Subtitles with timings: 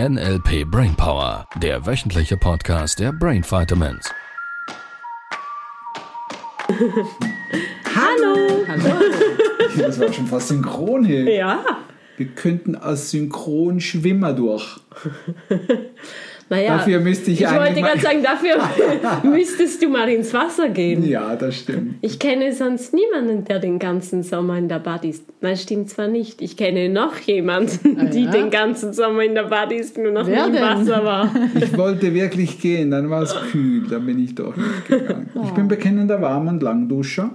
[0.00, 4.10] NLP Brainpower, der wöchentliche Podcast der Brain Vitamins.
[7.94, 8.64] Hallo!
[9.78, 11.32] Das war schon fast synchron hier.
[11.32, 11.64] Ja,
[12.16, 14.80] Wir könnten als Synchronschwimmer durch.
[16.50, 16.76] naja.
[16.76, 18.56] Dafür müsste ich Ich wollte gerade sagen, dafür
[19.30, 21.06] müsstest du mal ins Wasser gehen.
[21.06, 21.96] Ja, das stimmt.
[22.00, 25.24] Ich kenne sonst niemanden, der den ganzen Sommer in der Bad ist.
[25.40, 26.42] Nein, stimmt zwar nicht.
[26.42, 28.30] Ich kenne noch jemanden, die ja?
[28.30, 30.62] den ganzen Sommer in der Bad ist, nur noch Wer nie im?
[30.62, 31.30] Wasser war.
[31.54, 35.30] Ich wollte wirklich gehen, dann war es kühl, dann bin ich doch nicht gegangen.
[35.44, 37.30] Ich bin bekennender Warm- und Langduscher.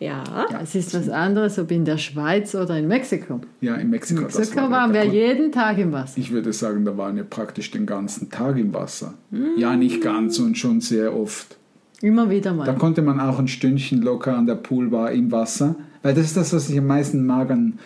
[0.00, 3.40] Ja, Es ist was anderes, ob in der Schweiz oder in Mexiko.
[3.60, 4.20] Ja, in Mexiko.
[4.20, 6.18] In Mexiko war waren wir jeden Tag im Wasser.
[6.18, 9.14] Ich würde sagen, da waren wir praktisch den ganzen Tag im Wasser.
[9.30, 9.58] Mm.
[9.58, 11.56] Ja, nicht ganz und schon sehr oft.
[12.00, 12.74] Immer wieder Da mal.
[12.76, 15.74] konnte man auch ein Stündchen locker an der Poolbar im Wasser.
[16.02, 17.78] Weil das ist das, was ich am meisten mag an,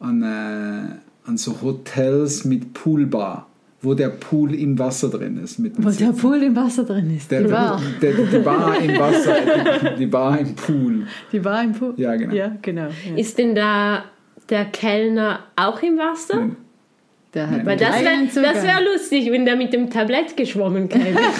[0.00, 3.46] an, äh, an so Hotels mit Poolbar,
[3.82, 5.58] wo der Pool im Wasser drin ist.
[5.58, 6.16] Mit Wo der Sitzen.
[6.16, 7.30] Pool im Wasser drin ist.
[7.30, 7.80] der, die Bar.
[8.02, 9.36] Der, die Bar im Wasser,
[9.94, 11.06] die, die Bar im Pool.
[11.32, 11.94] Die Bar im Pool.
[11.96, 12.34] Ja, genau.
[12.34, 12.88] Ja, genau.
[12.88, 13.16] Ja.
[13.16, 14.04] ist denn da
[14.50, 16.36] der Kellner auch im Wasser?
[16.36, 16.56] Nein.
[17.32, 21.16] Der hat Weil das wäre das wär lustig, wenn der mit dem Tablett geschwommen käme.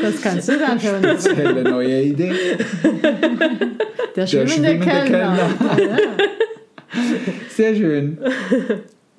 [0.00, 1.28] Das kannst du dann für uns.
[1.28, 2.32] Helle neue Idee.
[4.16, 5.36] Der schwimmende, schwimmende Kellner.
[5.78, 5.96] Ja.
[7.50, 8.18] Sehr schön.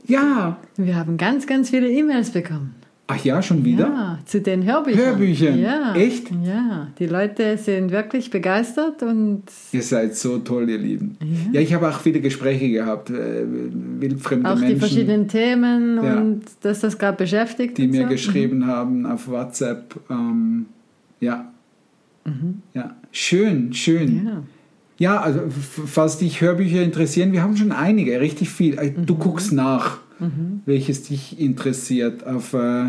[0.05, 0.57] Ja.
[0.77, 2.75] Wir haben ganz, ganz viele E-Mails bekommen.
[3.07, 3.87] Ach ja, schon wieder?
[3.89, 5.05] Ja, zu den Hörbüchern.
[5.05, 5.59] Hörbüchern?
[5.59, 5.93] Ja.
[5.93, 6.31] Echt?
[6.45, 11.17] Ja, die Leute sind wirklich begeistert und Ihr seid so toll, ihr Lieben.
[11.51, 13.43] Ja, ich habe auch viele Gespräche gehabt, äh,
[13.99, 16.21] wildfremde auch die Menschen, verschiedenen Themen Ja.
[16.21, 17.77] und dass das gerade beschäftigt.
[17.77, 18.09] die mir so.
[18.09, 19.95] geschrieben haben auf WhatsApp.
[20.09, 20.67] Ähm,
[21.19, 21.51] ja.
[22.25, 22.61] Mhm.
[22.73, 24.25] ja, schön, schön.
[24.25, 24.43] Ja.
[25.03, 25.41] Ja, also
[25.85, 28.79] falls dich Hörbücher interessieren, wir haben schon einige, richtig viel.
[28.79, 29.05] Äh, Mhm.
[29.05, 29.97] Du guckst nach,
[30.65, 32.25] welches dich interessiert.
[32.25, 32.85] Auf, äh,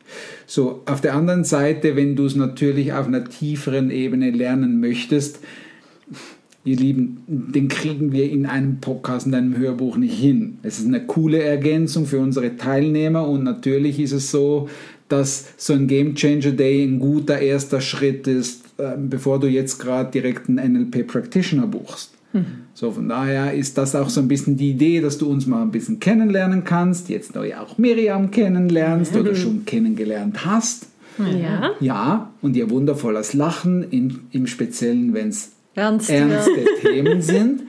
[0.45, 5.39] So, auf der anderen Seite, wenn du es natürlich auf einer tieferen Ebene lernen möchtest,
[6.65, 10.57] Ihr Lieben, den kriegen wir in einem Podcast, in einem Hörbuch nicht hin.
[10.63, 14.67] Es ist eine coole Ergänzung für unsere Teilnehmer und natürlich ist es so,
[15.07, 19.77] dass so ein Game Changer Day ein guter erster Schritt ist, ähm, bevor du jetzt
[19.77, 22.15] gerade direkt einen NLP Practitioner buchst.
[22.73, 25.61] So, von daher ist das auch so ein bisschen die Idee, dass du uns mal
[25.61, 30.87] ein bisschen kennenlernen kannst, jetzt neu auch Miriam kennenlernst oder schon kennengelernt hast.
[31.17, 31.71] ja.
[31.79, 37.63] Ja, und ihr wundervolles Lachen, in, im Speziellen, wenn es Ernst, ernste Themen sind.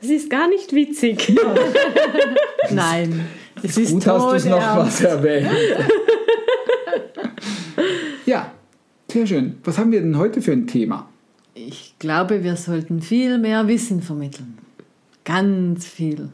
[0.00, 1.32] Das ist gar nicht witzig.
[2.70, 3.26] Nein.
[3.62, 5.48] Es ist Gut hast du es noch was erwähnt.
[8.26, 8.52] ja,
[9.10, 9.56] sehr schön.
[9.64, 11.08] Was haben wir denn heute für ein Thema?
[11.54, 14.58] Ich glaube, wir sollten viel mehr Wissen vermitteln.
[15.24, 16.28] Ganz viel.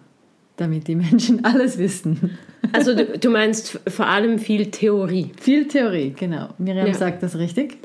[0.56, 2.38] Damit die Menschen alles wissen.
[2.72, 5.32] Also du, du meinst vor allem viel Theorie.
[5.40, 6.50] Viel Theorie, genau.
[6.58, 6.94] Miriam Ja.
[6.94, 7.78] sagt das richtig.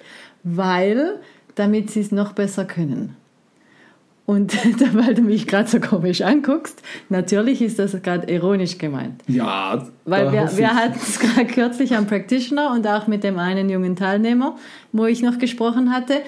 [0.43, 1.19] Weil,
[1.59, 3.15] damit sie es noch besser können.
[4.25, 4.53] Und
[4.93, 9.23] weil du mich gerade so komisch anguckst, natürlich ist das gerade ironisch gemeint.
[9.27, 13.69] Ja, Weil wir, wir hatten es gerade kürzlich am Practitioner und auch mit dem einen
[13.69, 14.55] jungen Teilnehmer,
[14.91, 16.21] wo ich noch gesprochen hatte.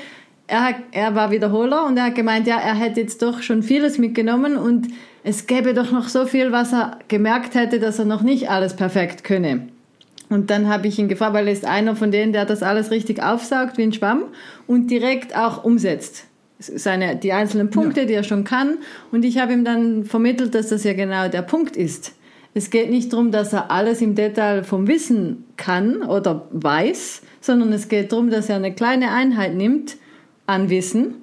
[0.48, 4.00] Er, er war Wiederholer und er hat gemeint, ja, er hätte jetzt doch schon vieles
[4.00, 4.88] mitgenommen und
[5.24, 8.76] es gäbe doch noch so viel, was er gemerkt hätte, dass er noch nicht alles
[8.76, 9.68] perfekt könne.
[10.32, 12.90] Und dann habe ich ihn gefragt, weil er ist einer von denen, der das alles
[12.90, 14.24] richtig aufsaugt wie ein Schwamm
[14.66, 16.24] und direkt auch umsetzt.
[16.58, 18.78] Seine, die einzelnen Punkte, die er schon kann.
[19.12, 22.14] Und ich habe ihm dann vermittelt, dass das ja genau der Punkt ist.
[22.54, 27.74] Es geht nicht darum, dass er alles im Detail vom Wissen kann oder weiß, sondern
[27.74, 29.98] es geht darum, dass er eine kleine Einheit nimmt
[30.46, 31.16] an Wissen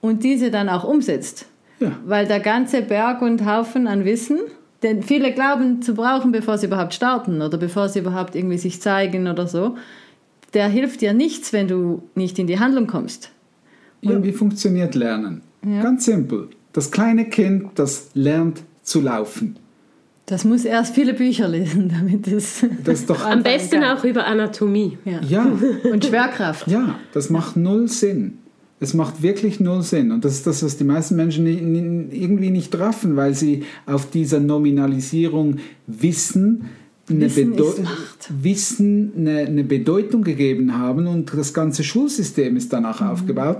[0.00, 1.46] und diese dann auch umsetzt.
[1.78, 1.92] Ja.
[2.04, 4.40] Weil der ganze Berg und Haufen an Wissen,
[4.82, 8.80] den viele glauben zu brauchen, bevor sie überhaupt starten oder bevor sie überhaupt irgendwie sich
[8.80, 9.76] zeigen oder so,
[10.54, 13.30] der hilft dir nichts, wenn du nicht in die Handlung kommst.
[14.02, 15.42] Ja, wie funktioniert Lernen?
[15.66, 15.82] Ja.
[15.82, 16.48] Ganz simpel.
[16.72, 19.56] Das kleine Kind, das lernt zu laufen.
[20.26, 24.26] Das muss erst viele Bücher lesen, damit es Das ist doch Am besten auch über
[24.26, 24.98] Anatomie.
[25.04, 25.20] ja.
[25.22, 25.46] ja,
[25.90, 26.68] und Schwerkraft.
[26.68, 28.38] ja, das macht null Sinn.
[28.78, 30.12] Es macht wirklich null Sinn.
[30.12, 31.46] Und das ist das, was die meisten Menschen
[32.12, 35.56] irgendwie nicht raffen, weil sie auf dieser Nominalisierung
[35.86, 36.66] Wissen
[37.08, 37.72] eine, Wissen Bedeu.
[38.42, 43.06] Wissen eine, eine Bedeutung gegeben haben und das ganze Schulsystem ist danach Mhm.
[43.08, 43.58] aufgebaut.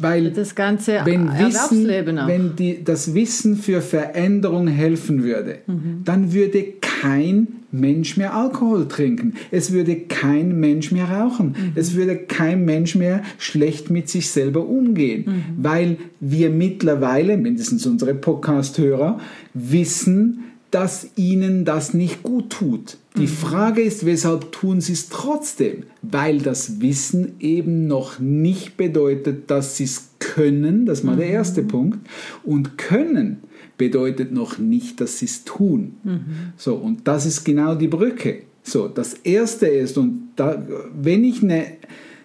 [0.00, 6.00] Weil Das ganze wenn Wissen, wenn die, das Wissen für Veränderung helfen würde, Mhm.
[6.04, 9.34] dann würde kein Mensch mehr Alkohol trinken.
[9.50, 11.48] Es würde kein Mensch mehr rauchen.
[11.48, 11.72] Mhm.
[11.74, 15.42] Es würde kein Mensch mehr schlecht mit sich selber umgehen, Mhm.
[15.62, 19.18] weil wir mittlerweile, mindestens unsere Podcast-Hörer,
[19.54, 22.96] wissen, dass ihnen das nicht gut tut.
[23.18, 25.82] Die Frage ist, weshalb tun sie es trotzdem?
[26.00, 30.86] Weil das Wissen eben noch nicht bedeutet, dass sie es können.
[30.86, 31.98] Das mal der erste Punkt.
[32.42, 33.38] Und können
[33.82, 35.94] bedeutet noch nicht, dass sie es tun.
[36.56, 38.42] So, und das ist genau die Brücke.
[38.62, 40.62] So, das erste ist, und da,
[41.00, 41.64] wenn ich eine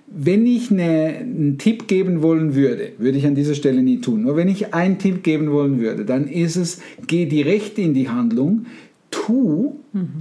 [0.09, 4.21] wenn ich eine, einen Tipp geben wollen würde, würde ich an dieser Stelle nie tun,
[4.21, 8.07] nur wenn ich einen Tipp geben wollen würde, dann ist es, geh direkt in die
[8.07, 8.68] Handlung,
[9.12, 9.75] tu,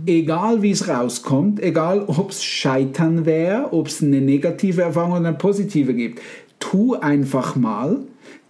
[0.07, 5.29] egal wie es rauskommt, egal ob es Scheitern wäre, ob es eine negative Erfahrung oder
[5.29, 6.21] eine positive gibt,
[6.59, 8.01] tu einfach mal,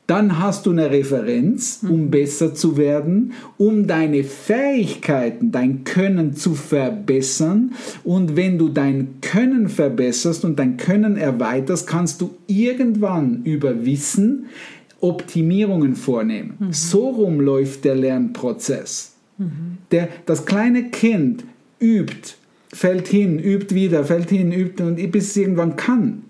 [0.06, 6.55] dann hast du eine Referenz, um besser zu werden, um deine Fähigkeiten, dein Können zu
[6.55, 7.73] verbessern.
[8.05, 14.47] Und wenn du dein Können verbesserst und dein Können erweiterst, kannst du irgendwann über Wissen
[15.00, 16.56] Optimierungen vornehmen.
[16.70, 19.12] So rum läuft der Lernprozess.
[19.91, 21.44] Der, das kleine Kind
[21.81, 22.37] übt,
[22.76, 26.23] fällt hin, übt wieder, fällt hin, übt und bis es irgendwann kann.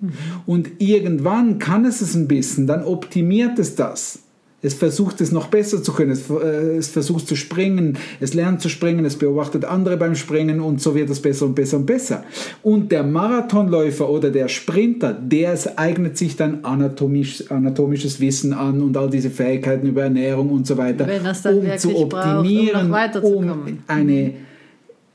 [0.46, 4.20] Und irgendwann kann es es ein bisschen, dann optimiert es das.
[4.62, 8.62] Es versucht es noch besser zu können, es, äh, es versucht zu springen, es lernt
[8.62, 11.86] zu springen, es beobachtet andere beim Springen und so wird es besser und besser und
[11.86, 12.24] besser.
[12.62, 18.82] Und der Marathonläufer oder der Sprinter, der es eignet sich dann anatomisch, anatomisches Wissen an
[18.82, 22.94] und all diese Fähigkeiten über Ernährung und so weiter, er um zu braucht, um optimieren,
[23.22, 24.32] um eine,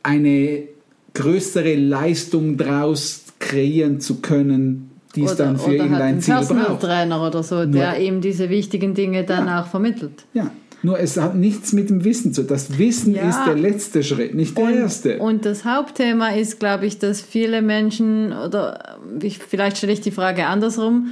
[0.03, 0.70] eine
[1.13, 6.81] größere Leistung draus kreieren zu können, die es dann für hat irgendein Ziel Personal braucht.
[6.81, 10.25] Trainer oder so, der ihm diese wichtigen Dinge dann auch vermittelt.
[10.33, 10.51] Ja,
[10.83, 12.49] nur es hat nichts mit dem Wissen zu tun.
[12.49, 13.29] Das Wissen Ja.
[13.29, 15.19] ist der letzte Schritt, nicht der erste.
[15.19, 20.11] Und das Hauptthema ist, glaube ich, dass viele Menschen, oder ich, vielleicht stelle ich die
[20.11, 21.07] Frage andersrum,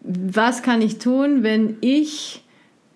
[0.00, 2.44] was kann ich tun, wenn ich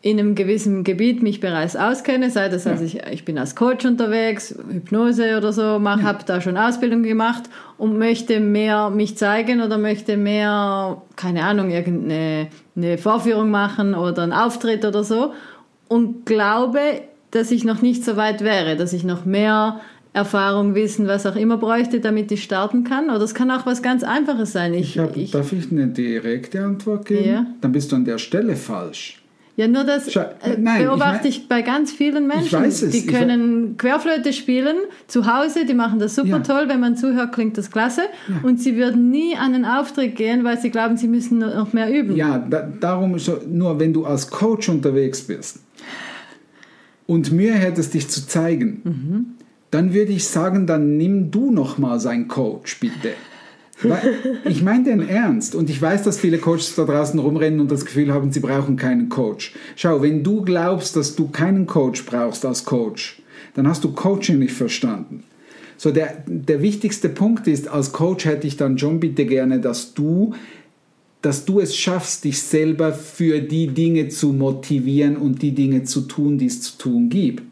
[0.04, 3.86] in einem gewissen Gebiet mich bereits auskenne, sei das, also ich, ich bin als Coach
[3.86, 7.44] unterwegs, Hypnose oder so, mach, habe da schon Ausbildung gemacht
[7.78, 14.24] und möchte mehr mich zeigen oder möchte mehr, keine Ahnung, irgendeine eine Vorführung machen oder
[14.24, 15.34] einen Auftritt oder so
[15.86, 16.80] und glaube,
[17.30, 19.80] dass ich noch nicht so weit wäre, dass ich noch mehr
[20.14, 23.08] Erfahrung, Wissen, was auch immer bräuchte, damit ich starten kann.
[23.08, 24.74] Oder es kann auch was ganz Einfaches sein.
[24.74, 27.24] Ich, ich hab, ich, darf ich eine direkte Antwort geben?
[27.26, 27.46] Ja.
[27.62, 29.21] Dann bist du an der Stelle falsch.
[29.62, 32.58] Ja, nur das Schau, äh, nein, ich beobachte mein- ich, bei ganz vielen Menschen.
[32.58, 34.76] weiß es, Die ich können Querflöte spielen
[35.06, 36.38] zu Hause, die machen das super Ja.
[36.40, 36.64] toll.
[36.68, 38.02] Wenn man zuhört, klingt das klasse.
[38.42, 41.92] Und sie würden nie an einen Auftritt gehen, weil sie glauben, sie müssen noch mehr
[41.92, 42.16] üben.
[42.16, 45.60] Ja, da, darum ist nur, wenn du als Coach unterwegs bist
[47.06, 49.36] und Mühe hättest, dich zu zeigen,
[49.70, 53.10] dann würde ich sagen, dann nimm du noch mal sein Coach, bitte.
[54.44, 57.84] Ich meine den ernst und ich weiß, dass viele Coaches da draußen rumrennen und das
[57.84, 59.54] Gefühl haben, sie brauchen keinen Coach.
[59.76, 63.20] Schau, wenn du glaubst, dass du keinen Coach brauchst als Coach,
[63.54, 65.24] dann hast du Coaching nicht verstanden.
[65.76, 69.94] So, der, der wichtigste Punkt ist, als Coach hätte ich dann schon bitte gerne, dass
[69.94, 70.34] du
[71.22, 76.02] dass du es schaffst, dich selber für die Dinge zu motivieren und die Dinge zu
[76.02, 77.44] tun, die es zu tun gibt.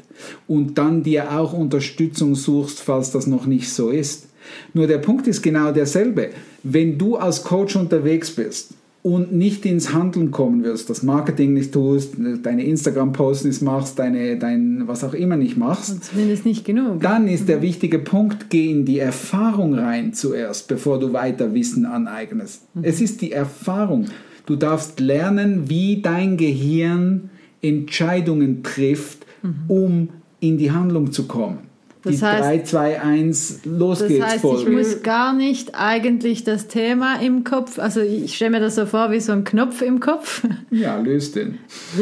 [0.47, 4.27] Und dann dir auch Unterstützung suchst, falls das noch nicht so ist.
[4.75, 6.31] Nur der Punkt ist genau derselbe.
[6.63, 11.73] Wenn du als Coach unterwegs bist und nicht ins Handeln kommen wirst, das Marketing nicht
[11.73, 17.01] tust, deine Instagram-Posts nicht machst, deine, dein was auch immer nicht machst, Zumindest nicht genug.
[17.01, 21.87] dann ist der wichtige Punkt, geh in die Erfahrung rein zuerst, bevor du weiter Wissen
[21.87, 22.63] aneignest.
[22.83, 24.07] Es ist die Erfahrung.
[24.47, 27.31] Du darfst lernen, wie dein Gehirn
[27.63, 29.25] Entscheidungen trifft,
[29.69, 30.09] um
[30.41, 31.59] in die Handlung zu kommen.
[32.05, 34.71] Die Das heißt- 3, 2, 1, los Das geht's heißt, ich Folge.
[34.71, 39.11] muss gar nicht eigentlich das Thema im Kopf, also ich stelle mir das so vor
[39.11, 40.43] wie so ein Knopf im Kopf.
[40.71, 41.59] Ja, löst den.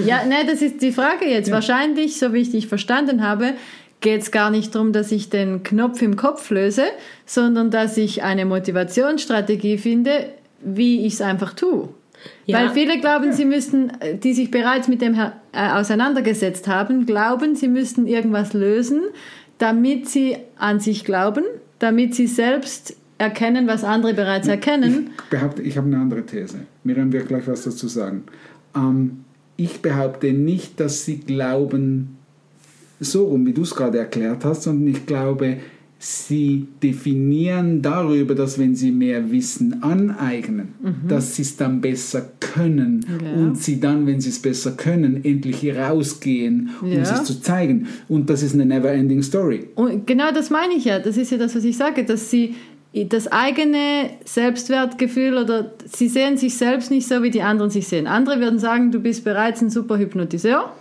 [0.07, 1.51] Ja, ne, das ist die Frage jetzt.
[1.51, 3.55] Wahrscheinlich, so wie ich dich verstanden habe,
[4.01, 6.85] geht es gar nicht darum, dass ich den Knopf im Kopf löse,
[7.27, 10.27] sondern dass ich eine Motivationsstrategie finde,
[10.63, 11.89] wie ich es einfach tue.
[12.47, 12.59] Ja.
[12.59, 17.55] Weil viele glauben, sie müssten, äh, die sich bereits mit dem äh, auseinandergesetzt haben, glauben,
[17.55, 19.03] sie müssten irgendwas lösen,
[19.59, 21.45] damit sie an sich glauben,
[21.79, 25.11] damit sie selbst erkennen, was andere bereits erkennen.
[25.17, 26.61] Ich behaupte, ich habe eine andere These.
[26.85, 28.25] Miriam wird gleich was dazu sagen.
[28.75, 29.25] Ähm,
[29.57, 32.17] ich behaupte nicht, dass sie glauben,
[33.01, 35.59] so rum, wie du es gerade erklärt hast, sondern ich glaube,
[36.01, 40.69] sie definieren darüber, dass wenn sie mehr Wissen aneignen,
[41.09, 43.33] dass sie es dann besser können Ja.
[43.33, 47.05] und sie dann, wenn sie es besser können, endlich rausgehen, um Ja.
[47.05, 47.89] sich zu zeigen.
[48.09, 49.67] Und das ist eine never-ending Story.
[49.75, 51.01] Und genau das meine ich ja.
[51.01, 52.55] Das ist ja das, was ich sage, dass sie
[53.09, 58.07] das eigene Selbstwertgefühl oder sie sehen sich selbst nicht so, wie die anderen sich sehen.
[58.07, 60.73] Andere würden sagen, du bist bereits ein super Hypnotiseur.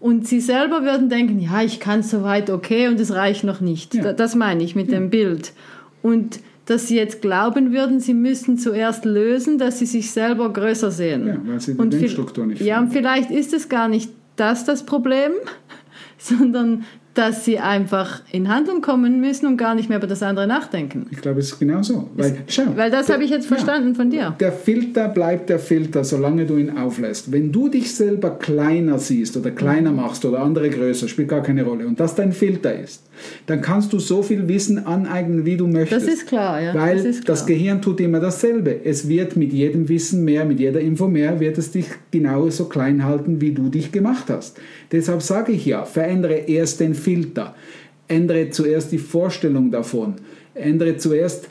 [0.00, 3.94] Und sie selber würden denken, ja, ich kann soweit okay und es reicht noch nicht.
[3.94, 4.02] Ja.
[4.02, 5.52] Da- Das meine ich mit dem Bild.
[6.02, 10.90] Und dass sie jetzt glauben würden, sie müssten zuerst lösen, dass sie sich selber größer
[10.90, 11.26] sehen.
[11.26, 12.98] Ja, weil sie die Und Denkstruktur nicht Ja, und finden.
[13.08, 15.32] vielleicht ist es gar nicht das das Problem,
[16.18, 20.46] sondern dass sie einfach in Handlung kommen müssen und gar nicht mehr über das andere
[20.46, 21.06] nachdenken.
[21.10, 22.10] Ich glaube, es ist genau so.
[22.16, 23.56] Weil, schau, Weil das habe ich jetzt ja.
[23.56, 24.34] verstanden von dir.
[24.40, 27.30] Der Filter bleibt der Filter, solange du ihn auflässt.
[27.30, 29.96] Wenn du dich selber kleiner siehst oder kleiner Mhm.
[29.96, 31.86] machst oder andere größer, spielt gar keine Rolle.
[31.86, 33.04] Und das dein Filter ist,
[33.46, 36.06] dann kannst du so viel Wissen aneignen, wie du möchtest.
[36.06, 36.74] Das ist klar, ja.
[36.74, 37.46] Weil das, das, ist klar.
[37.46, 38.84] Gehirn tut immer dasselbe.
[38.84, 43.04] Es wird mit jedem Wissen mehr, mit jeder Info mehr, wird es dich genauso klein
[43.04, 44.58] halten, wie du dich gemacht hast.
[44.90, 47.03] Deshalb sage ich ja, verändere erst den Filter.
[48.06, 50.14] Ändere zuerst die Vorstellung davon.
[50.54, 51.48] Ändere zuerst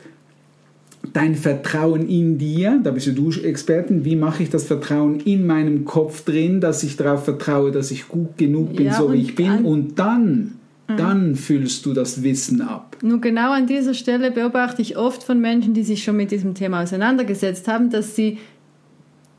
[1.12, 5.84] dein Vertrauen in dir, da bist du Expertin, wie mache ich das Vertrauen in meinem
[5.84, 9.34] Kopf drin, dass ich darauf vertraue, dass ich gut genug bin, Ja, so wie ich
[9.34, 9.66] bin Mhm.
[9.66, 10.52] und dann,
[10.86, 12.96] dann füllst du das Wissen ab.
[13.02, 16.54] Nur genau an dieser Stelle beobachte ich oft von Menschen, die sich schon mit diesem
[16.54, 18.38] Thema auseinandergesetzt haben, dass sie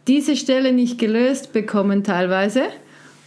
[0.07, 2.61] diese Stelle nicht gelöst bekommen teilweise.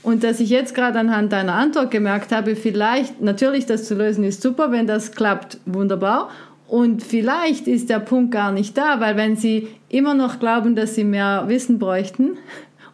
[0.09, 4.25] Und dass ich jetzt gerade anhand deiner Antwort gemerkt habe, vielleicht, natürlich das zu lösen
[4.25, 6.31] ist super, wenn das klappt, wunderbar.
[6.67, 10.95] Und vielleicht ist der Punkt gar nicht da, weil wenn sie immer noch glauben, dass
[10.95, 12.39] sie mehr Wissen bräuchten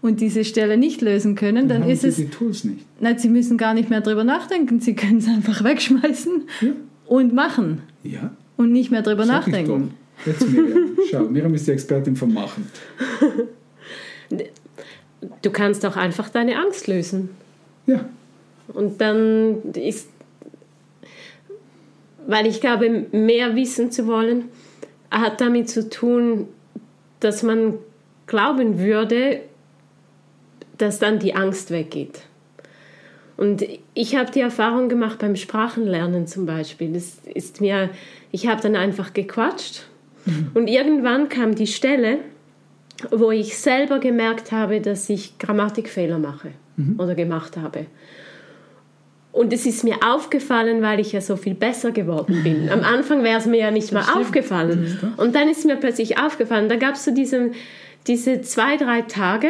[0.03, 2.85] und diese Stelle nicht lösen können, dann haben ist sie es die Tools nicht.
[2.99, 4.81] Nein, sie müssen gar nicht mehr drüber nachdenken.
[4.81, 6.73] Sie können es einfach wegschmeißen Ja.
[7.07, 9.95] und machen Ja, und nicht mehr drüber sag nachdenken.
[10.27, 10.99] Jetzt Miriam.
[11.13, 12.67] Schau, Miriam ist die Expertin vom Machen.
[15.43, 17.31] Du kannst auch einfach deine Angst lösen.
[17.87, 18.05] Ja,
[18.69, 20.09] Und dann ist,
[22.27, 24.45] weil ich glaube, mehr wissen zu wollen,
[25.11, 26.49] hat damit zu tun,
[27.21, 27.75] dass man
[28.27, 29.41] glauben würde,
[30.79, 32.23] dass dann die Angst weggeht.
[33.37, 33.65] Und
[33.95, 36.93] ich habe die Erfahrung gemacht beim Sprachenlernen zum Beispiel.
[36.93, 37.91] Das ist mir,
[38.31, 39.83] ich habe dann einfach gequatscht
[40.55, 42.19] und irgendwann kam die Stelle,
[43.11, 46.51] wo ich selber gemerkt habe, dass ich Grammatikfehler mache
[46.99, 47.87] oder gemacht habe.
[49.35, 52.69] Und es ist mir aufgefallen, weil ich ja so viel besser geworden bin.
[52.73, 54.97] Am Anfang wäre es mir ja nicht mal aufgefallen.
[55.17, 56.69] Und dann ist mir plötzlich aufgefallen.
[56.69, 57.53] Da gab es so diesen,
[58.07, 59.49] diese zwei, drei Tage,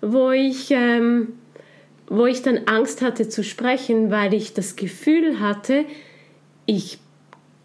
[0.00, 1.32] wo ich, ähm,
[2.06, 5.84] wo ich dann Angst hatte zu sprechen, weil ich das Gefühl hatte,
[6.66, 7.00] ich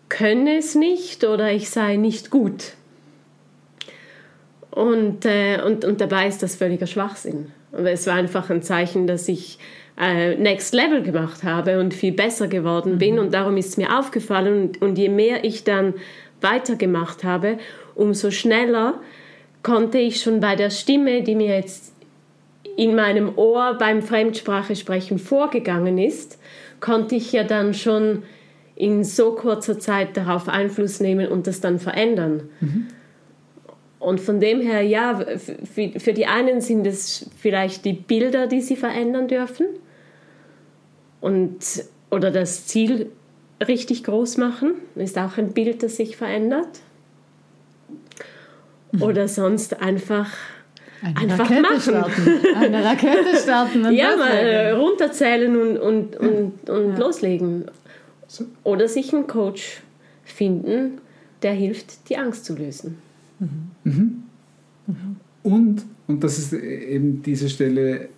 [0.10, 2.74] könne es nicht oder ich sei nicht gut.
[4.74, 7.52] Und, äh, und, und dabei ist das völliger Schwachsinn.
[7.72, 9.60] Und es war einfach ein Zeichen, dass ich
[10.02, 13.20] äh, Next Level gemacht habe und viel besser geworden bin.
[13.20, 14.62] Und darum ist es mir aufgefallen.
[14.62, 15.94] Und, und je mehr ich dann
[16.42, 17.60] weitergemacht habe,
[17.94, 19.00] umso schneller
[19.62, 21.94] konnte ich schon bei der Stimme, die mir jetzt
[22.76, 26.40] in meinem Ohr beim Fremdsprachesprechen vorgegangen ist,
[26.80, 28.24] konnte ich ja dann schon
[28.76, 32.50] in so kurzer Zeit darauf Einfluss nehmen und das dann verändern.
[34.04, 38.60] Und von dem her, ja, für für die einen sind es vielleicht die Bilder, die
[38.62, 39.66] sie verändern dürfen
[41.22, 41.58] und,
[42.12, 43.10] oder das Ziel
[43.66, 46.82] richtig groß machen, ist auch ein Bild, das sich verändert.
[49.00, 50.30] Oder sonst einfach,
[51.02, 51.82] Eine Einfach Rakete machen.
[51.82, 52.56] starten.
[52.56, 53.86] Eine Rakete starten.
[53.86, 57.72] Und ja, mal äh, runterzählen und, und, und, und loslegen.
[58.28, 58.46] So.
[58.64, 59.82] Oder sich einen Coach
[60.26, 61.00] finden,
[61.42, 62.98] der hilft, die Angst zu lösen.
[65.44, 68.10] Und, und das ist eben diese Stelle,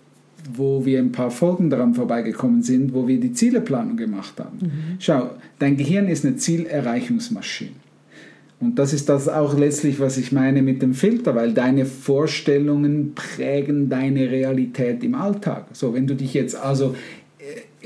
[0.54, 4.58] wo wir ein paar Folgen daran vorbeigekommen sind, wo wir die Zieleplanung gemacht haben.
[4.98, 7.72] Schau, dein Gehirn ist eine Zielerreichungsmaschine.
[8.58, 13.14] Und das ist das auch letztlich, was ich meine mit dem Filter, weil deine Vorstellungen
[13.14, 15.66] prägen deine Realität im Alltag.
[15.72, 16.94] So, wenn du dich jetzt also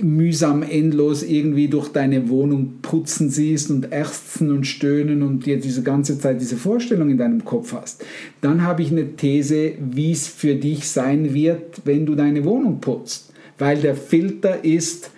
[0.01, 5.83] mühsam endlos irgendwie durch deine Wohnung putzen siehst und ächzen und stöhnen und dir diese
[5.83, 8.05] ganze Zeit diese Vorstellung in deinem Kopf hast,
[8.41, 12.81] dann habe ich eine These, wie es für dich sein wird, wenn du deine Wohnung
[12.81, 13.33] putzt.
[13.59, 15.11] Weil der Filter ist,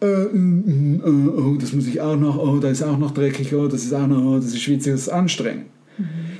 [0.00, 3.54] äh, äh, äh, oh, das muss ich auch noch, oh, da ist auch noch dreckig,
[3.54, 5.66] oh, das ist auch noch, oh, das ist schwitzig, das ist anstrengend.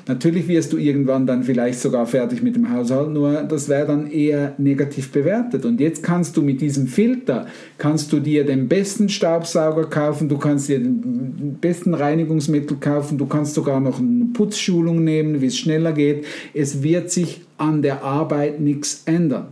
[0.08, 4.08] Natürlich wirst du irgendwann dann vielleicht sogar fertig mit dem Haushalt, nur das wäre dann
[4.08, 5.64] eher negativ bewertet.
[5.64, 7.46] Und jetzt kannst du mit diesem Filter,
[7.76, 13.26] kannst du dir den besten Staubsauger kaufen, du kannst dir den besten Reinigungsmittel kaufen, du
[13.26, 16.24] kannst sogar noch eine Putzschulung nehmen, wie es schneller geht.
[16.54, 19.48] Es wird sich an der Arbeit nichts ändern.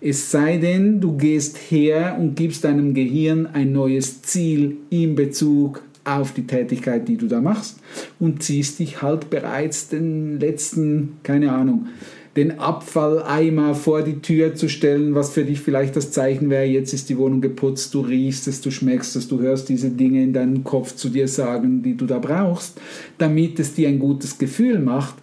[0.00, 5.82] Es sei denn, du gehst her und gibst deinem Gehirn ein neues Ziel in Bezug
[6.16, 7.78] auf die Tätigkeit, die du da machst
[8.18, 11.88] und ziehst dich halt bereits den letzten, keine Ahnung,
[12.38, 16.92] den Abfalleimer vor die Tür zu stellen, was für dich vielleicht das Zeichen wäre, jetzt
[16.92, 20.32] ist die Wohnung geputzt, du riechst es, du schmeckst es, du hörst diese Dinge in
[20.32, 22.80] deinem Kopf zu dir sagen, die du da brauchst,
[23.18, 25.16] damit es dir ein gutes Gefühl macht.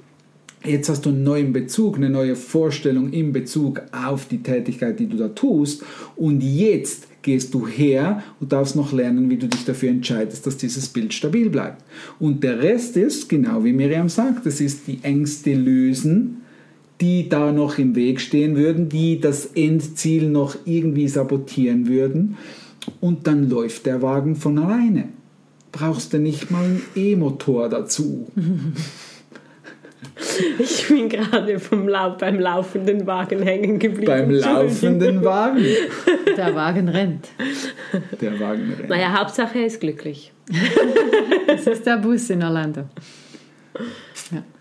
[0.65, 5.07] Jetzt hast du einen neuen Bezug, eine neue Vorstellung in Bezug auf die Tätigkeit, die
[5.07, 5.83] du da tust.
[6.15, 10.57] Und jetzt gehst du her und darfst noch lernen, wie du dich dafür entscheidest, dass
[10.57, 11.83] dieses Bild stabil bleibt.
[12.19, 16.37] Und der Rest ist, genau wie Miriam sagt, das ist die Ängste lösen,
[17.01, 22.37] die da noch im Weg stehen würden, die das Endziel noch irgendwie sabotieren würden.
[23.01, 25.09] Und dann läuft der Wagen von alleine.
[25.71, 28.27] Brauchst du nicht mal einen E-Motor dazu.
[30.59, 34.05] Ich bin gerade vom Lauf, beim laufenden Wagen hängen geblieben.
[34.05, 35.65] Beim laufenden Wagen.
[36.37, 37.29] Der Wagen rennt.
[38.21, 38.89] Der Wagen rennt.
[38.89, 40.31] Naja, Hauptsache er ist glücklich.
[41.47, 42.83] Das ist der Bus in Orlando.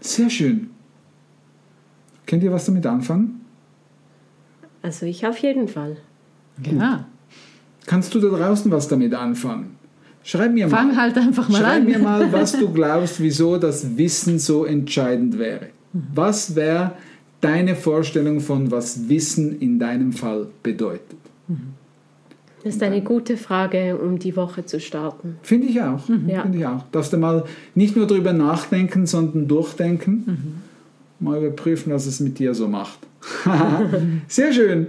[0.00, 0.70] Sehr schön.
[2.26, 3.44] Könnt ihr was damit anfangen?
[4.82, 5.96] Also ich auf jeden Fall.
[6.62, 7.06] Ja.
[7.86, 9.76] Kannst du da draußen was damit anfangen?
[10.24, 10.96] Schreib mir Fang mal.
[10.96, 11.84] halt einfach mal Schreib an.
[11.84, 15.66] mir mal, was du glaubst, wieso das Wissen so entscheidend wäre.
[15.92, 16.92] Was wäre
[17.40, 21.18] deine Vorstellung von, was Wissen in deinem Fall bedeutet?
[22.64, 25.36] Das ist eine gute Frage, um die Woche zu starten.
[25.42, 26.08] Finde ich auch.
[26.26, 26.42] Ja.
[26.42, 26.82] Finde ich auch.
[26.90, 30.62] Darfst du mal nicht nur drüber nachdenken, sondern durchdenken.
[31.20, 32.98] Mal überprüfen, was es mit dir so macht.
[34.28, 34.86] Sehr schön.